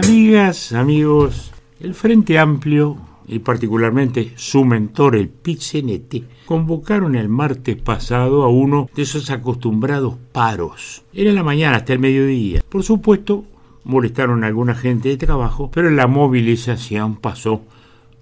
[0.00, 1.50] Amigas, amigos,
[1.80, 8.88] el Frente Amplio y particularmente su mentor, el PIT-CNT, convocaron el martes pasado a uno
[8.94, 11.02] de esos acostumbrados paros.
[11.12, 12.62] Era la mañana hasta el mediodía.
[12.68, 13.44] Por supuesto,
[13.82, 17.62] molestaron a alguna gente de trabajo, pero la movilización pasó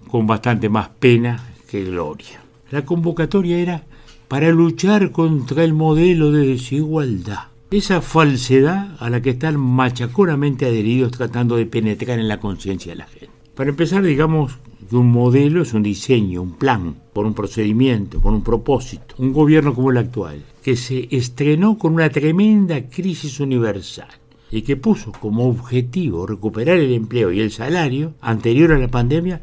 [0.07, 2.41] con bastante más pena que gloria.
[2.71, 3.83] La convocatoria era
[4.27, 7.49] para luchar contra el modelo de desigualdad.
[7.69, 12.99] Esa falsedad a la que están machaconamente adheridos tratando de penetrar en la conciencia de
[12.99, 13.29] la gente.
[13.55, 14.53] Para empezar, digamos
[14.89, 19.15] que un modelo es un diseño, un plan, por un procedimiento, con un propósito.
[19.17, 24.07] Un gobierno como el actual, que se estrenó con una tremenda crisis universal
[24.49, 29.41] y que puso como objetivo recuperar el empleo y el salario anterior a la pandemia,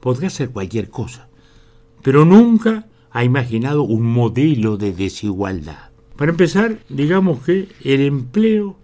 [0.00, 1.30] podrá ser cualquier cosa,
[2.02, 5.91] pero nunca ha imaginado un modelo de desigualdad.
[6.22, 8.76] Para empezar, digamos que el empleo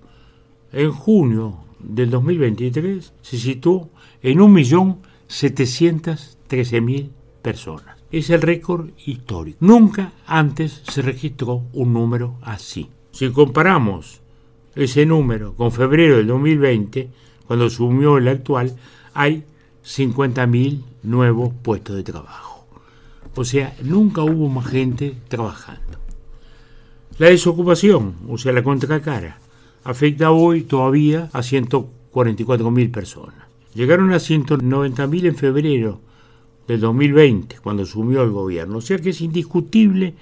[0.72, 3.90] en junio del 2023 se situó
[4.24, 7.96] en 1.713.000 personas.
[8.10, 9.58] Es el récord histórico.
[9.60, 12.90] Nunca antes se registró un número así.
[13.12, 14.20] Si comparamos
[14.74, 17.08] ese número con febrero del 2020,
[17.46, 18.74] cuando sumió el actual,
[19.14, 19.44] hay
[19.84, 22.66] 50.000 nuevos puestos de trabajo.
[23.36, 26.07] O sea, nunca hubo más gente trabajando.
[27.18, 29.40] La desocupación, o sea, la contracara,
[29.82, 33.48] afecta hoy todavía a 144.000 personas.
[33.74, 36.00] Llegaron a 190.000 en febrero
[36.68, 38.78] del 2020, cuando asumió el gobierno.
[38.78, 40.14] O sea que es indiscutible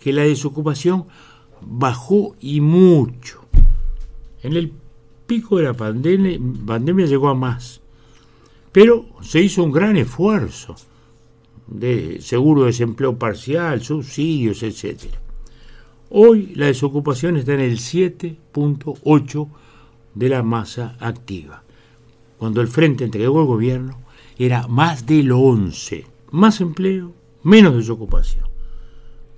[0.00, 1.04] que la desocupación
[1.60, 3.44] bajó y mucho.
[4.42, 4.72] En el
[5.26, 7.80] pico de la pandemia, pandemia llegó a más.
[8.72, 10.74] Pero se hizo un gran esfuerzo
[11.68, 15.04] de seguro de desempleo parcial, subsidios, etc.
[16.12, 19.48] Hoy la desocupación está en el 7.8
[20.16, 21.62] de la masa activa.
[22.36, 23.96] Cuando el Frente entregó el gobierno
[24.36, 26.04] era más del 11.
[26.32, 27.12] Más empleo,
[27.44, 28.44] menos desocupación.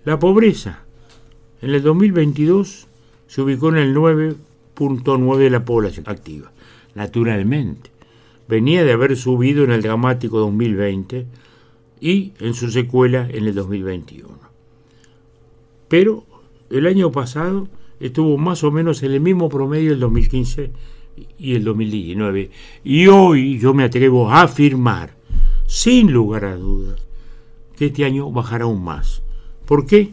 [0.06, 0.84] La pobreza
[1.60, 2.88] en el 2022
[3.26, 6.52] se ubicó en el 9.9 de la población activa.
[6.94, 7.90] Naturalmente,
[8.48, 11.26] venía de haber subido en el dramático 2020
[12.00, 14.38] y en su secuela en el 2021.
[15.88, 16.31] Pero
[16.72, 17.68] el año pasado
[18.00, 20.70] estuvo más o menos en el mismo promedio del 2015
[21.38, 22.50] y el 2019.
[22.82, 25.14] Y hoy yo me atrevo a afirmar,
[25.66, 27.00] sin lugar a dudas,
[27.76, 29.22] que este año bajará aún más.
[29.66, 30.12] ¿Por qué?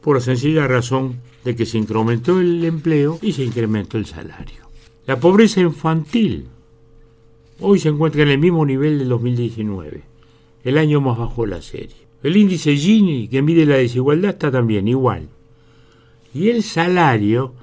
[0.00, 4.68] Por la sencilla razón de que se incrementó el empleo y se incrementó el salario.
[5.06, 6.46] La pobreza infantil
[7.60, 10.02] hoy se encuentra en el mismo nivel del 2019,
[10.64, 12.08] el año más bajo de la serie.
[12.22, 15.28] El índice Gini, que mide la desigualdad, está también igual
[16.32, 17.54] y el salario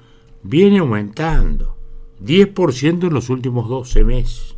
[0.42, 1.76] viene aumentando
[2.24, 4.56] 10% en los últimos 12 meses.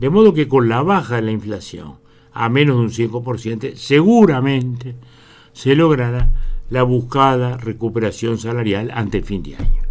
[0.00, 4.96] De modo que con la baja de la inflación a menos de un 5%, seguramente
[5.52, 6.32] se logrará
[6.68, 9.82] la buscada recuperación salarial ante el fin de año.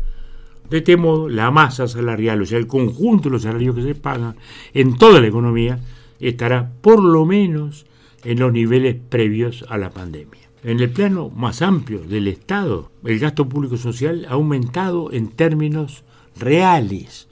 [0.69, 3.95] De este modo, la masa salarial, o sea, el conjunto de los salarios que se
[3.95, 4.35] pagan
[4.73, 5.79] en toda la economía,
[6.19, 7.85] estará por lo menos
[8.23, 10.42] en los niveles previos a la pandemia.
[10.63, 16.03] En el plano más amplio del Estado, el gasto público social ha aumentado en términos
[16.37, 17.27] reales,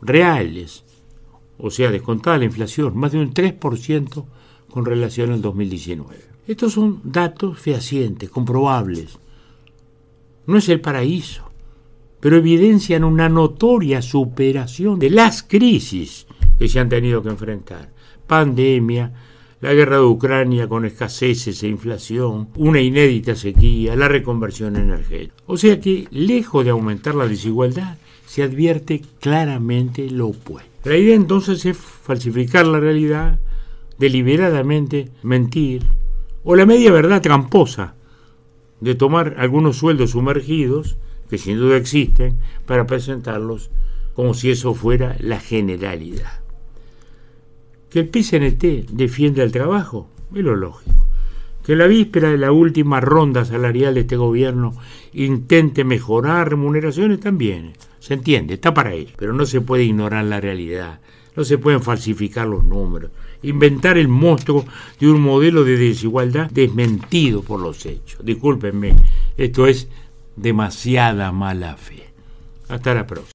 [0.00, 0.84] reales,
[1.58, 4.24] o sea, descontada la inflación, más de un 3%
[4.70, 6.16] con relación al 2019.
[6.46, 9.18] Estos son datos fehacientes, comprobables.
[10.46, 11.50] No es el paraíso,
[12.20, 16.26] pero evidencian una notoria superación de las crisis
[16.58, 17.92] que se han tenido que enfrentar.
[18.26, 19.12] Pandemia,
[19.60, 25.34] la guerra de Ucrania con escaseces e inflación, una inédita sequía, la reconversión energética.
[25.46, 30.70] O sea que, lejos de aumentar la desigualdad, se advierte claramente lo opuesto.
[30.84, 33.40] La idea entonces es falsificar la realidad,
[33.98, 35.84] deliberadamente mentir,
[36.44, 37.94] o la media verdad tramposa
[38.80, 40.96] de tomar algunos sueldos sumergidos,
[41.28, 43.70] que sin duda existen, para presentarlos
[44.14, 46.40] como si eso fuera la generalidad.
[47.90, 51.06] Que el PCNT defienda el trabajo es lo lógico.
[51.64, 54.74] Que la víspera de la última ronda salarial de este gobierno
[55.12, 57.72] intente mejorar remuneraciones también.
[57.98, 59.12] Se entiende, está para ello.
[59.16, 61.00] Pero no se puede ignorar la realidad.
[61.36, 63.10] No se pueden falsificar los números.
[63.42, 64.64] Inventar el monstruo
[64.98, 68.24] de un modelo de desigualdad desmentido por los hechos.
[68.24, 68.94] Discúlpenme,
[69.36, 69.88] esto es
[70.36, 72.08] demasiada mala fe.
[72.68, 73.26] Hasta la próxima.